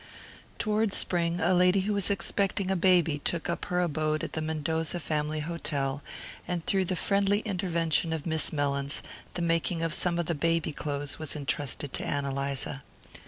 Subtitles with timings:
[0.57, 4.41] Toward spring a lady who was expecting a baby took up her abode at the
[4.41, 6.01] Mendoza Family Hotel,
[6.47, 9.03] and through the friendly intervention of Miss Mellins
[9.35, 12.81] the making of some of the baby clothes was entrusted to Ann Eliza.